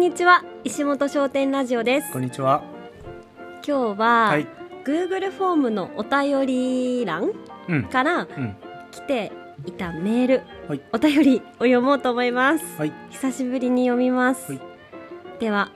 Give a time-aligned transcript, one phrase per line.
[0.00, 2.62] んにちは石本商店ラジオですこんにちは。
[3.62, 4.46] 今日は、はい
[4.82, 7.32] Google フォームのお便り欄
[7.68, 7.84] うん。
[7.84, 8.56] からうん。
[8.92, 9.30] 来て
[9.66, 12.92] いたメール、はいお便りを読もうと思います、はい。
[13.10, 14.60] 久しぶりに読みます、はい
[15.38, 15.70] では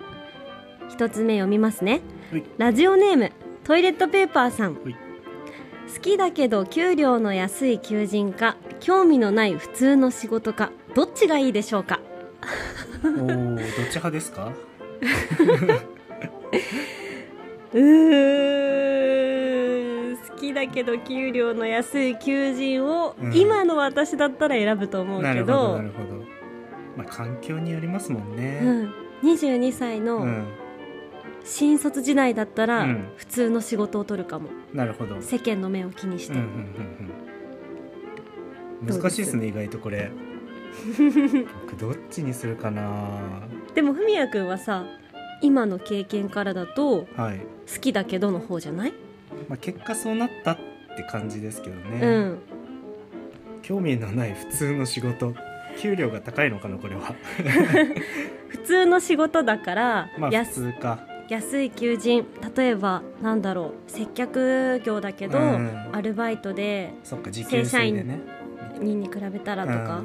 [0.88, 2.00] 一つ目読みますね
[2.32, 2.44] はい。
[2.56, 3.30] ラジオネーム
[3.64, 4.96] トイレットペーパーさんはい。
[5.94, 12.00] 好きだけど給料の安い求人か興味のない普通の仕事かどっちがいいでしょうか？
[13.04, 13.58] おお、どっ
[13.90, 14.52] ち派ですか？
[17.72, 17.84] うー
[20.28, 26.14] 好きだけど給料の安い求人を、うん今の私だったら選ぶと思うなるほけどど、なるほど。
[26.96, 28.60] まあ、環境によりますもんうね。
[28.60, 28.92] ん、
[29.24, 30.44] 22歳うのん。
[31.42, 35.16] 新卒時代だったら、うん普通の仕事を取るかもなるほど。
[35.16, 35.22] うん。
[35.22, 36.40] 世間の目を気にして、うん。
[36.40, 36.46] うん。
[38.88, 39.00] うん。
[39.00, 40.10] 難しいですね、意外とこれ。
[41.62, 43.42] 僕どっちにするかな？
[43.74, 44.84] でも文也君はさ
[45.40, 47.40] 今の経験からだとはい。
[47.72, 48.92] 好きだけどの方じゃない、
[49.48, 50.56] まあ、結果そうなったっ
[50.96, 52.06] て感じですけどね。
[52.06, 52.38] うん
[53.62, 55.34] 興味のない普通の仕事。
[55.78, 57.14] 給料が高いのかな、これは。
[58.48, 61.00] 普通の仕事だから、まあ、や普通か。
[61.30, 68.20] 安い求人例えばなんだろう接客業だけど、うんアルバイトでそっか、時給制でね。
[68.80, 70.02] にに比べたらとか、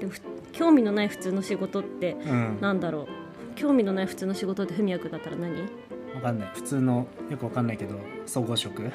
[0.00, 0.20] でもふ
[0.52, 2.58] 興味のない普通の仕事ってうん。
[2.60, 3.06] なんだろう？
[3.54, 5.62] 興味のない普通の仕事って文也君だったら何？
[6.14, 6.50] わかんない。
[6.54, 8.82] 普通のよくわかんないけど総合職。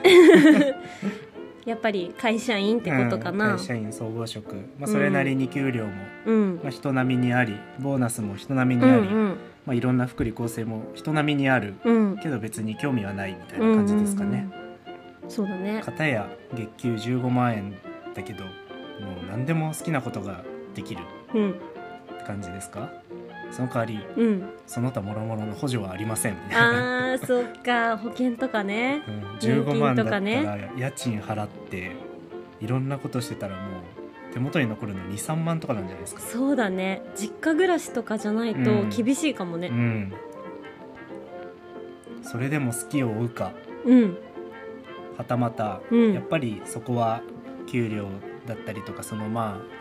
[1.65, 5.91] やっぱり会社員ってことかうんな会社員総合職、まあ、それなりに給料も、
[6.25, 6.59] うん。
[6.63, 9.27] まあ、人並みにありボーナスも人並みうにあり、んうん
[9.67, 12.17] まあ、いろんな福利厚生も人並みにあるうん。
[12.17, 14.71] けど別に興味はないみたいな感じですかね、うんうんうん
[15.29, 15.81] そうだね。
[15.85, 17.77] 片や月給15万円
[18.13, 18.51] だけどもう
[19.29, 20.43] 何でも好きなことが
[20.75, 21.01] できる
[22.25, 22.89] 感じですか？
[23.51, 24.49] その代わりうん。
[24.65, 26.33] その他諸々の補助はありません。
[26.47, 27.97] みあーそっか。
[27.97, 29.03] 保険とかね。
[29.07, 31.91] うん、年金15万だったとからね家賃払って
[32.61, 36.21] いろんなことしてたらもう手元に残るの23万とかなんじゃないですか？
[36.21, 37.01] そうだね。
[37.15, 38.89] 実家暮らしとかじゃないとうん。
[38.89, 39.67] 厳しいかもね。
[39.67, 40.13] うん。
[42.23, 43.51] それでも好きを追うか。
[43.83, 44.17] うん。
[45.17, 46.13] はたまた、うん。
[46.13, 47.21] やっぱりそこは
[47.67, 48.07] 給料
[48.47, 49.80] だったりとかそのまあ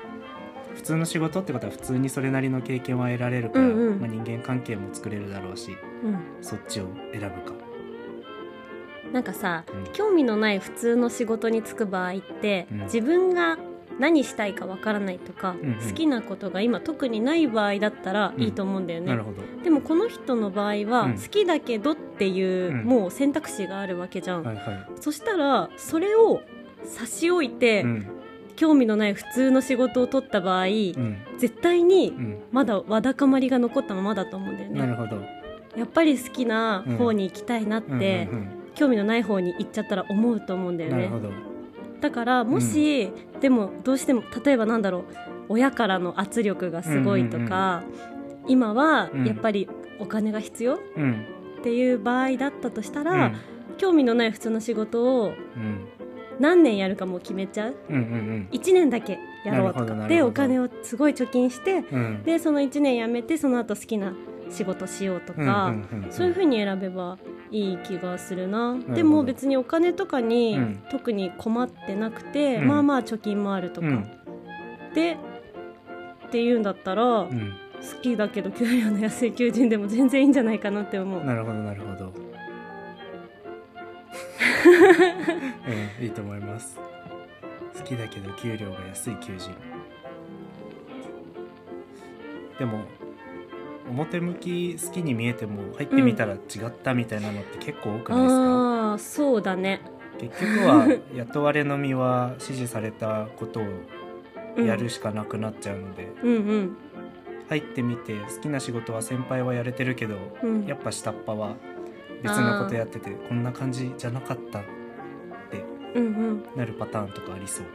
[0.75, 4.01] 普通の仕事ってことは普通にそれなりの経験は得られるから、うんうん。
[4.01, 6.19] まあ、人間関係も作れるだろうしうん。
[6.41, 7.55] そっちを選ぶか、
[9.13, 9.93] なんかさうん。
[9.93, 12.79] 興味のない普通の仕事に就く場合って、うん。
[12.85, 13.59] 自分が
[13.99, 15.75] 何したいかわからないとか、うんうん。
[15.77, 19.43] 好きなことが今特にない場合だったらいいと思うんだよね、なるほど。
[19.63, 21.19] でもこの人の場合は、うん。
[21.19, 22.85] 好きだけどっていう、うん。
[22.85, 26.41] もう選択肢があるわけじゃん、はいはそしたらそれを
[26.85, 28.20] 差し置いて、いうん
[28.61, 31.17] 興味のない普通の仕事を取った場合、うん。
[31.39, 32.39] 絶対にうん。
[32.53, 34.81] まだわだかまりが残ったままだと思うんだよね。
[34.81, 35.17] なるほど。
[35.77, 41.05] やっぱり好きな方に行きたいなって、うんうん興味のない方に行っちゃったら思うと思うんだよね。
[41.07, 41.33] うんなるほど。
[42.01, 43.11] だからもし、
[43.41, 45.05] でもどうしても例えばなんだろう
[45.49, 47.83] 親からの圧力がすごいとか、
[48.47, 49.27] 今はうん。
[49.27, 51.25] やっぱりお金が必要っうん。
[51.63, 53.37] ていう場合だったとしたうら、ん。
[53.79, 55.87] 興味のない普通の仕事をうん
[56.41, 57.75] 何年やるかもう決めちゃう。
[57.89, 60.09] うんうん1年だけやろうとか。
[60.09, 62.01] でお金をすごい貯金してうん。
[62.01, 64.15] うんでその1年辞めてその後好きな
[64.51, 67.19] 仕事しようとか、うんうんうんそういう風に選べば
[67.51, 68.77] いい気がするな。
[68.89, 68.95] ど。
[68.95, 70.83] でも別にお金とかにうん。
[70.91, 72.69] 特に困ってなくて、うん。
[72.69, 74.05] まあまあ貯金もあるとか、うん。
[74.95, 75.19] で
[76.27, 77.53] っていうんだったら、好うん。
[78.03, 81.25] きだけど給料の安い求人でも全然いいんじゃないかなって思う。
[81.25, 82.30] なるほどなるほど
[86.01, 86.79] うんいいと思います。
[87.77, 89.51] 好きだけど給料が安い求人。
[92.59, 92.85] でも
[93.89, 98.43] 表向き好きに見えても入ってみたら違ったみたいなのって結構多くないですか、
[98.91, 99.81] ああそうだね。
[100.19, 103.65] 結局は雇われの身は指示されたことを
[104.57, 106.77] うんやるしかなくなっちゃうので、うんうん。
[107.49, 110.67] 入ってみて好きな仕事は先輩はやれてるけどうん。
[110.67, 111.57] やっぱ下っ端は
[112.23, 114.63] 別のことやっててこんな感じじゃなかったっ
[115.51, 115.65] て
[115.95, 116.45] うんうん。
[116.57, 117.67] なるパターンとかありそう。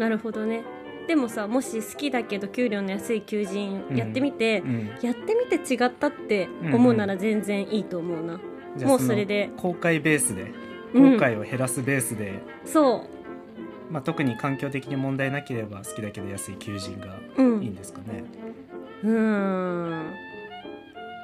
[0.00, 0.62] なるほどね。
[1.06, 8.40] でもさもし好きだけど給料の安い求人やってみて、うんやってみて違ったって思うなら全然いいと思うな、
[8.76, 9.48] じゃあもうそれで。
[9.48, 10.52] の後悔ベースで
[10.94, 11.16] うん。
[11.16, 13.04] 後悔を減らすベースで、そ
[13.90, 17.62] まあ、特に環境的に問題なければ好きだけど安い求人がううん。
[17.62, 18.22] いいんですかね、
[19.02, 20.14] うーん。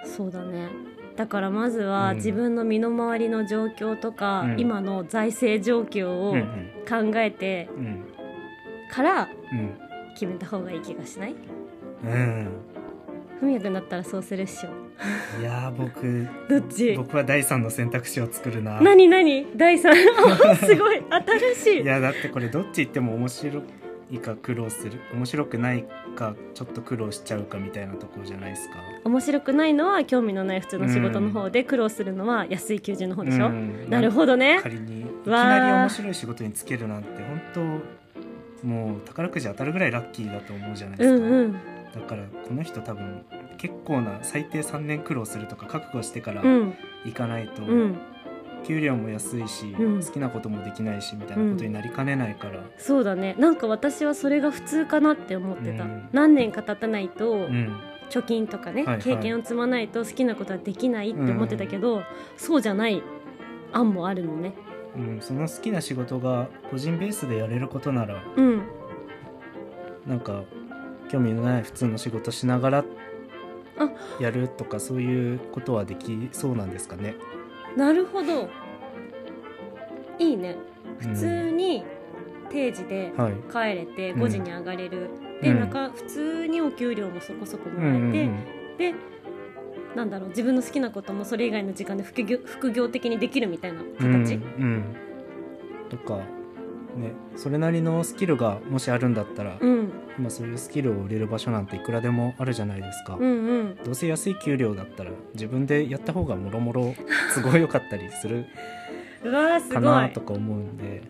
[0.04, 0.68] そうだね
[1.16, 2.16] だからまずはうん。
[2.16, 4.60] 自分の身の回りの状況とか、うん。
[4.60, 8.04] 今の財政状況をうん考えてうん。
[8.90, 9.74] からうん。
[10.14, 11.34] 決めた方がいい気がしない？
[12.04, 12.10] うん。
[12.12, 12.48] うん
[13.38, 14.70] ふみやくんだったらそうするっしょ。
[15.40, 16.94] いやー僕 どっち？
[16.96, 18.80] 僕は第三の選択肢を作るな。
[18.80, 19.46] 何何？
[19.56, 19.94] 第三？
[20.56, 21.02] すごい。
[21.54, 21.82] 新しい。
[21.82, 23.60] いやだってこれどっち言っても面白
[24.10, 25.00] いか苦労する。
[25.12, 28.76] 面白くないかちょっと苦労しちゃうかみたいなところじゃないですか？
[29.04, 34.60] 面白くないのは興味のない普通の仕事の方で、苦労するのは安い求人の方でしょ、うんなるほどね。
[34.62, 37.08] 仮にいきなり面白い仕事につけるなんて
[37.54, 37.80] 本
[38.62, 41.52] 当もう宝くじ当たるぐらいラッキーだと思うじゃないでうすか、んうん。
[41.52, 43.24] だからこの人多分
[43.58, 46.74] 結構な最低3年苦労するとか覚悟してからうん。
[47.04, 47.98] 行かないと、うん
[48.66, 50.02] 給料も安いし、うん。
[50.02, 53.36] 好きなこともできないしみたいなことになりかねないから、そうだね。
[53.38, 56.08] なんか私はそれが普通かなって思ってた、うん。
[56.12, 57.80] 何年か経たないとうん。
[58.08, 59.02] 貯金とかね、はいはい。
[59.02, 62.02] 経験を積まないと好きなことはできないって思ってたけど、
[62.36, 63.02] そうじゃない
[63.72, 64.52] 案もあるのね。
[64.96, 68.62] うん、その好きな仕事が個人ベースでやれることならうん。
[70.06, 70.44] なんか
[71.10, 72.84] 興味のない普通の仕事しながら
[73.78, 74.22] あ。
[74.22, 77.16] やるとかそういうことはできそうなんですかね。
[77.76, 78.48] なるほど。
[80.18, 80.56] いいね。
[81.00, 81.84] うん普通に
[82.48, 83.34] 定時ではい。
[83.52, 84.22] 帰れてうん。
[84.22, 85.10] 5時に上がれる、
[85.42, 85.60] でうん。
[85.60, 88.78] なんか普通にお給料もそこそこもうんらえて、うんうん。
[88.78, 88.94] で
[89.94, 94.84] なんだろう自分の好きなこともそれ以外の時間で副業副業的にできるみたいな形、うんうん。
[95.90, 96.20] とか
[96.96, 103.14] ねそれなりのスキルがもしあるんだったら、うん、今そういうスキルを売れる場所なんていくらでもあるじゃないですか。
[103.14, 103.78] うんうん。
[103.84, 106.94] どうせ安い給料だったら自分でやった方がもろもろ
[107.34, 108.46] 都合良かったりする
[109.22, 111.02] かごないとか思うんで、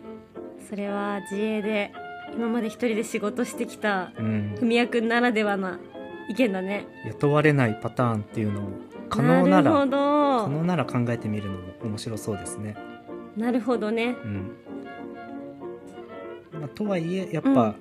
[0.69, 1.91] それは自営で
[2.35, 5.79] 今まで一人で仕事してきたうん、文也くんならではな
[6.29, 6.87] 意見だね。
[7.05, 8.69] 雇われないパターンっていうのも
[9.09, 10.47] 可能なら可ど。
[10.49, 12.75] 能なら考えてみるのも面白そうですね。
[13.37, 14.17] なるほどね。
[14.23, 14.51] うん
[16.59, 17.55] まあ、とはいえやっうん。
[17.55, 17.75] ぱ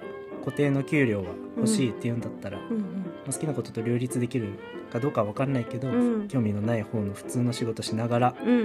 [0.45, 2.85] 固定の給料は欲しいっていうんだったら、まうん
[3.29, 4.51] あ、好きなことと両立できる
[4.93, 6.29] かどうかは分かんないけど、うん。
[6.29, 8.49] 興味のない方の普通の仕事しながら、うん。
[8.49, 8.63] う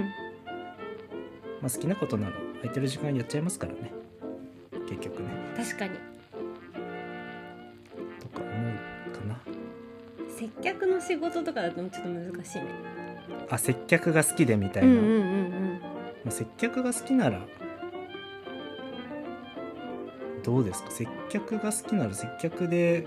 [1.60, 2.32] まあ、好きなことなら
[2.62, 3.92] 空いてる時間やっちゃいますからね。
[4.88, 5.28] 結局ね。
[5.56, 5.90] 確かに。
[8.20, 8.48] とか思
[9.08, 9.38] うかな。
[10.28, 12.66] 接客の仕事とかだとちょっと難しいね。
[13.50, 15.80] あ接客が好きでみたいな、うんうんうん。
[16.24, 17.40] まあ、接客が好きなら
[20.42, 20.90] どうですか？
[20.90, 23.06] 接客が好きなら接客で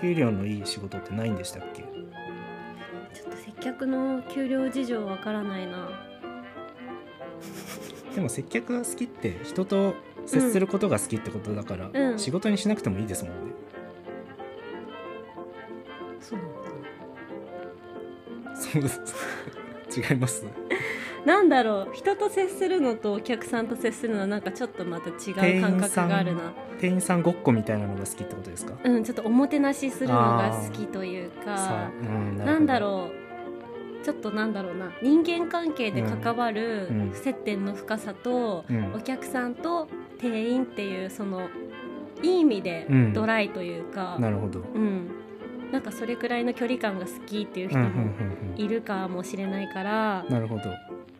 [0.00, 1.82] 給料のいい仕事ってないんでしたっけ？
[1.82, 5.86] ちょっと接客の給料事情わからないな。
[8.14, 9.94] でも接客が好きって人と
[10.24, 12.18] 接することが好きってことだから、うん。
[12.18, 13.52] 仕事にしなくてもいいですもんね。
[16.20, 16.50] そうなの
[18.54, 19.00] かそうです。
[20.10, 20.44] 違います？
[21.26, 26.52] ななんだろう人と接するのとお客さんと接するのはなんかちょっとまた違う感覚があるな。
[26.80, 28.74] 店員さんごっこみたいなのが好きってことですか？
[28.84, 31.54] うんちょっとおもてなしするのが好きというさか
[31.86, 33.10] あ、うん、なんだうろ
[34.02, 34.92] うちょっとなんだろうな。
[35.02, 38.94] 人間関係で関わるうんうん接点の深さと、うん。
[38.94, 39.88] お客さんと
[40.18, 41.48] 店員っていうその
[42.22, 44.60] いい意味でうんドライというか、なるほど。
[44.60, 45.10] うん。
[45.72, 48.02] なんかそれくらいの距離感が好きっていう人うんうんも
[48.56, 48.64] うん。
[48.64, 50.70] いるかもしれないからうん、なるほど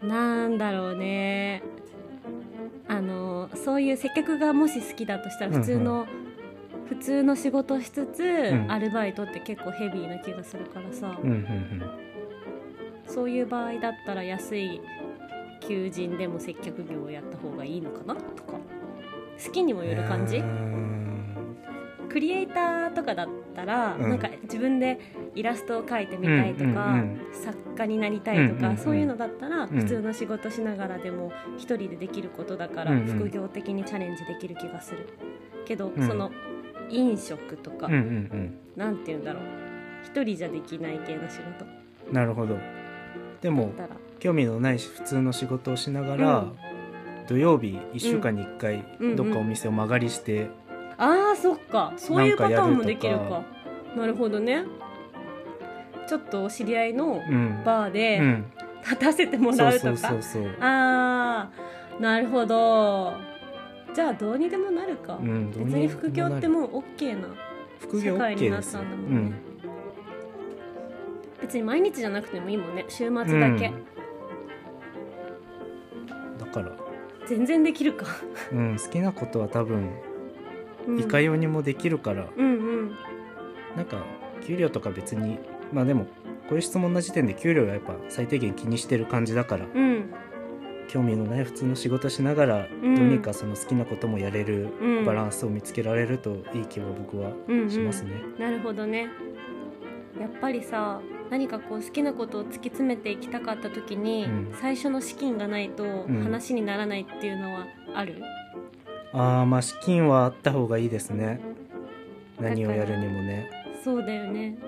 [0.02, 1.62] なんだろうね。
[2.88, 6.06] あのそういう接客がもし好きだとしたら普通の、
[6.88, 8.70] 普通の仕事しつつ、ん。
[8.70, 11.82] アルバイトって結構ヘビーな気がするからさ、うんうんうん。
[13.06, 14.81] そういう場合だったら安い
[15.60, 18.55] 求人でも接客業をやった方がいいのかなとか。
[19.44, 20.43] 好きにもよる感じ？
[22.17, 24.08] クリエイターとかだったら、うん。
[24.08, 24.99] なんか自分で
[25.35, 28.77] イラストを描いてみたいとか、うんうん作家になりたいとか、うんうんうん。
[28.79, 29.69] そういうのだったらん。
[29.69, 33.06] 普通の仕事しながらでも一人でできることだからうんうん。
[33.19, 35.11] 副業的にチャレンジできる気がする
[35.67, 36.08] けど、うん。
[36.08, 36.31] その
[36.89, 39.43] 飲食とか、うんうんなんて言うんだろう。
[40.03, 41.67] 一人じゃできない系の仕事。
[42.11, 42.56] なるほど。
[43.43, 43.73] でも
[44.20, 46.56] 興味のないし普通の仕事をしながら、うん。
[47.29, 49.17] 土曜日1週間に1回うんうん。
[49.17, 50.49] どっかお店を間借りして、
[50.98, 51.93] あーそっか。
[51.96, 53.43] そういうパターンもできるか。
[53.96, 54.65] なるほどね。
[56.08, 57.62] ちょっとお知り合いのうん。
[57.65, 60.15] バーでうん、立たせてもらうとか、
[60.60, 63.15] あーなるほど。
[63.94, 67.29] じゃあどうにでもなるか、うん、別に副業ってももう OK な
[67.81, 69.32] 副業社会 OK になったんだもんね、
[71.41, 72.84] 別に毎日じゃなくてもいいもんね。
[72.88, 73.24] 週末だ
[73.58, 73.84] け、うん。
[76.38, 76.76] だから、
[77.26, 78.05] 全然できるか、
[78.53, 79.91] うん、好きなことは多分うん、
[80.98, 82.50] いかようにもできるから、うんう
[82.82, 82.90] ん。
[83.76, 84.05] なんか
[84.46, 85.38] 給料とか別に
[85.72, 86.05] まあでも
[86.48, 89.66] こういう質問の時点で給料はやっぱ最低限気にしてる感じだから。
[89.74, 90.14] うん。
[90.88, 92.94] 興味のない普通の仕事しながらうん。
[92.94, 95.05] どうにかその好きなこともやれるうん。
[95.05, 97.70] バランスを見つけられるといい気は僕はうんうん。
[97.70, 98.12] しますね。
[98.38, 99.08] なるほどね。
[100.20, 104.55] やっぱりさ何かこう好きなことを突き詰めていきたかった時に、うん。
[104.60, 106.22] 最初の資金がないとん。
[106.22, 108.22] 話にならないっていうのはある、
[109.17, 111.41] ああまあ資金はあった方がいいですね。
[112.39, 113.51] 何をやるにもね。
[113.82, 114.58] そうだよね。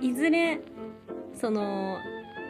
[0.00, 0.60] いずれ
[1.34, 1.98] その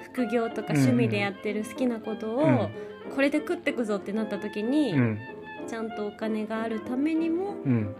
[0.04, 2.68] 副業とか趣味でやってる好きなことを、うん。
[3.14, 5.18] これで食ってくぞってなった時に、うん。
[5.68, 7.94] ちゃんとお金があるためにもうん、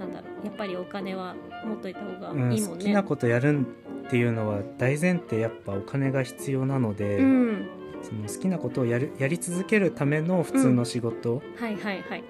[0.00, 2.52] なんだろうやっぱりお金は持っといた方がうん。
[2.52, 2.76] いいもんね。
[2.76, 3.64] 好きなことやる
[4.06, 7.68] っていうのは大前提やっぱお金が必要なので、うん、
[8.02, 12.24] その好きなことをやるやり続けるための普通の仕事はいはいはい。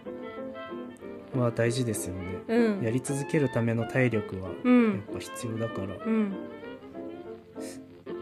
[1.34, 2.82] は大事ですよね、うん。
[2.82, 5.02] やり続けるための体力はうやっん。
[5.12, 6.30] ぱ必要だから、うん。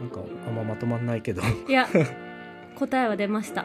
[0.00, 1.42] なんかあんままとまんないけど。
[1.42, 1.86] はいや
[2.76, 3.64] 答えは出ました。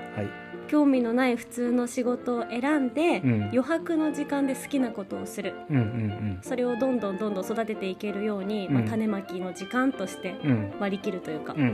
[0.68, 3.44] 興味のない普通の仕事を選んで、うん。
[3.46, 5.54] 余白の時間で好きなことをする。
[5.68, 8.88] うんうんそれをどんどんどんどん育てていけるように、まあ、うん。
[8.88, 10.52] 種まきの時間としてうん。
[10.52, 11.68] うん割り切るというか、うんうん。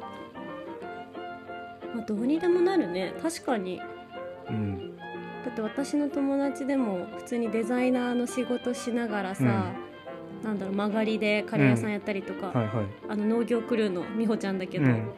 [0.00, 0.11] まあ、
[2.06, 3.14] どうにでもなるね。
[3.22, 3.80] 確かに。
[4.48, 4.96] うん。
[5.44, 9.72] だって私の友達でも普通にデザイナーの仕事しながらさ、
[10.42, 12.86] なんだろう曲がりでカレー屋さんやったりとか、はいはい。
[13.08, 15.12] あの農業クルーの美穂ちゃんだけど、うん。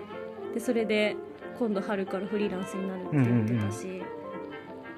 [0.55, 1.17] でそれで
[1.59, 4.03] 今度春からフリーランスになるって言ってたし、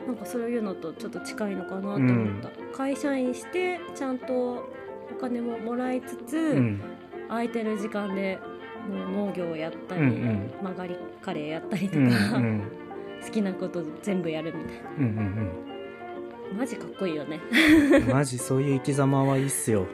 [0.07, 4.69] なんかそういうのとちょっと近いのかなと思った、会社員してちゃんと
[5.11, 6.81] お金ももらいつつ、うん。
[7.29, 8.39] 空いてる時間で
[8.89, 10.51] もう農業をやったり、うんうん。
[10.63, 12.63] 曲がりカレーやったりとか、うんうん。
[13.25, 15.51] 好きなこと全部やるみたいうんうん
[16.53, 17.41] なマジかっこいいよね。
[17.93, 19.87] う んマジそういう生き様はいいっすよ。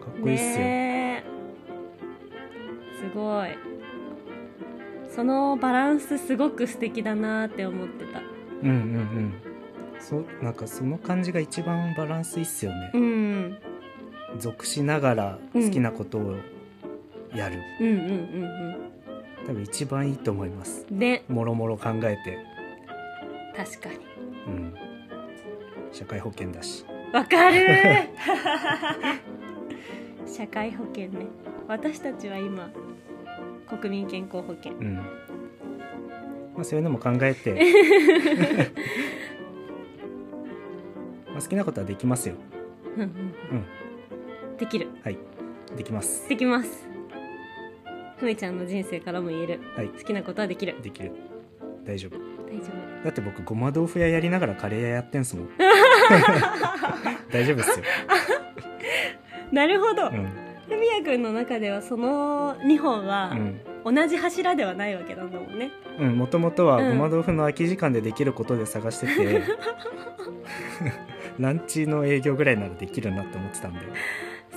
[0.00, 1.24] かっこいいっすよ、ねえ。
[2.98, 3.48] すごい。
[5.08, 8.20] そのバランスすごく素敵だなって思ってた。
[8.62, 9.32] うんうんうん。
[9.98, 12.90] そうなんかその感じが一番バランスいいっすよね。
[12.94, 13.58] う、ん。
[14.38, 16.36] 属しながら好きなことを
[17.36, 18.96] やる、うんうんうん
[19.46, 20.84] 多分一番いいと思います。
[20.90, 22.38] うんでもろもろ考えて。
[23.56, 23.96] 確かに。
[24.48, 24.74] うん。
[25.92, 26.84] 社会保険だし。
[27.12, 27.64] わかる。
[30.26, 31.26] 社会保険ね。
[31.68, 32.70] 私たちは今
[33.68, 34.72] 国民健康保険。
[34.72, 34.96] うん。
[34.96, 35.02] ま
[36.62, 37.54] あそういうのも考えて。
[41.28, 42.34] まあ好きなことはできますよ。
[42.96, 43.08] うんうん。
[43.08, 44.56] うん。
[44.56, 44.88] できる。
[45.04, 45.18] はい。
[45.76, 46.28] できます。
[46.28, 46.85] できます
[48.18, 49.60] ふみちゃんの人生からも言える。
[49.76, 49.88] はい。
[49.88, 50.76] 好きなことはできる。
[50.82, 51.12] できる。
[51.84, 52.16] 大丈夫。
[52.46, 52.66] 大丈
[53.02, 53.04] 夫。
[53.04, 55.48] だって僕ごま豆腐屋やりながらカレー屋やってんすもん。
[57.30, 57.84] 大丈夫っすよ。
[59.52, 60.08] なるほど。
[60.08, 60.28] うん。
[60.68, 63.94] ふみやくんの中ではその2本はうん。
[63.94, 65.70] 同じ柱ではないわけなんだもんね。
[66.00, 66.98] うんもともとはうん。
[66.98, 69.42] ごま豆腐の空き時間でできることで探してて、
[71.38, 73.80] ランチの営業ぐらいならできるなって思ってたんで、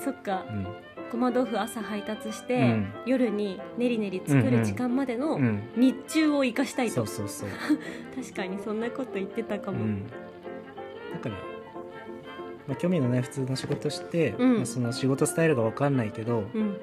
[0.04, 0.46] そっか。
[0.50, 0.68] うん
[1.12, 2.94] ごま豆腐朝配達して、うん。
[3.06, 7.50] 夜にねりねり作る時間までのうん、日中を生かしたいと、そうそうそう、
[8.16, 10.12] 確かにそんなこと言ってたかも、うん、だ
[11.22, 11.36] から、
[12.68, 14.56] まあ、興味のない普通の仕事して、うん。
[14.58, 16.78] まあ、その仕事スタイルが分かんないけど、うん。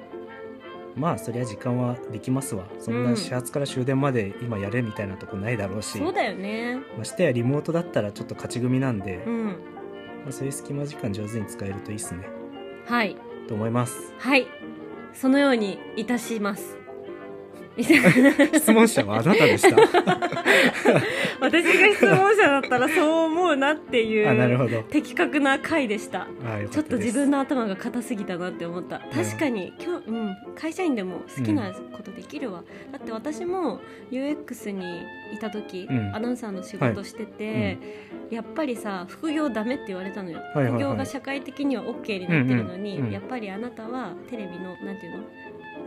[0.95, 2.65] まあそりゃ時間はできますわ。
[2.79, 6.79] そんな始発から終電まで今やれみたいなとこないだろうし、そうだよね。
[6.97, 9.55] ましてやリモートだったらちょっと勝ち組なんで、まうん。
[10.29, 12.27] あ、そういう隙間時間上手に使えるといいっすね。
[12.87, 13.15] はい
[13.47, 14.13] と思います。
[14.19, 14.47] はい。
[15.13, 16.76] そのようにいたします。
[18.57, 19.77] 質問者はあなたでした。
[21.39, 24.83] 私が質問者だったらそう思うなっていあなるうほど。
[24.83, 26.27] 的確な回でした。
[26.71, 28.99] ちょっと自分のの頭が硬すぎたなって思った。
[29.13, 33.79] 確かに今日、うん、会社員でも好きなことできるわ、だって私も
[34.11, 35.03] UX に
[35.33, 36.15] いた時、うん。
[36.15, 37.77] アナウンサーの仕事してて、
[38.31, 40.71] やっぱりさ副業ダメって言われたのよ、はいはいはい。
[40.73, 43.13] 副業が社会的には OK になってるのに、うんうんうん。
[43.13, 45.23] やっぱりあなたはテレビのなんていうの？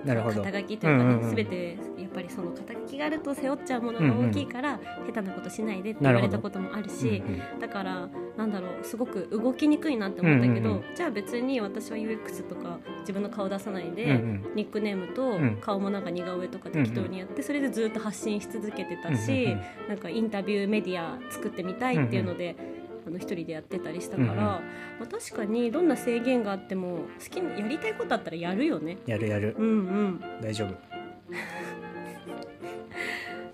[0.05, 1.35] 肩書きというかね、うんうんうん。
[1.35, 7.61] 全てやっぱりその肩書きがあると背負っちゃうものが大きいから、下手なことしないでって言われたこともあるしうんうん。
[7.61, 14.53] だからなんだろうすごく動きにくいなって思ったけど、うんうんじゃあ別に私は UX とか自分の顔出さないで、うんうん。
[14.55, 15.59] ニックネームとうん。
[15.61, 19.89] 顔もなんか似顔絵とか適当にやって、それでずっと発信し続けてたし、うんうんうん。
[19.89, 22.80] なんかインタビューメディア作ってみたいっていうので。
[23.07, 24.41] あの一人でやってたりしたから、うんうん。
[24.45, 24.61] ま
[25.03, 28.99] あ、確かにどんな制限があっても好きにやりたいことあったらやるよね。
[29.07, 29.55] やるやる。
[29.59, 30.75] うんうん、大丈夫。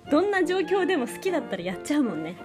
[0.11, 2.37] どんな状況でも好きだったらやっちゃうもんね。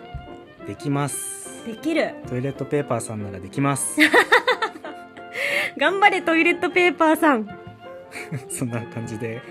[0.67, 1.65] できます。
[1.65, 2.15] できる。
[2.27, 3.99] トイレットペーパーさんならできます。
[5.77, 7.57] 頑張れトイレットペーパーさん、は
[8.49, 9.41] そんな感じで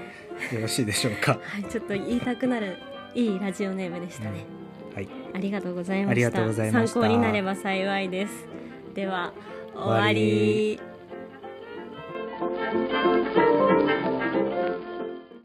[0.52, 1.38] よろしいでしょうか。
[1.58, 2.76] い、ちょっと言いたくなる
[3.14, 4.59] いいラジオネームでしたね、うございました
[5.34, 6.32] ありがとうございました。
[6.70, 8.48] 参考になれば幸いです。
[8.94, 9.32] では
[9.74, 10.80] 終わり